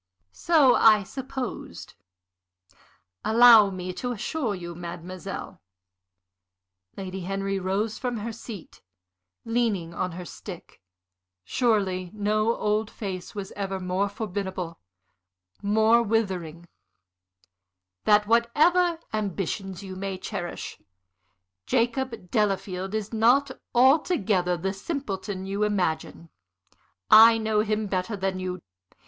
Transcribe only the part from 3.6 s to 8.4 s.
me to assure you, mademoiselle" Lady Henry rose from her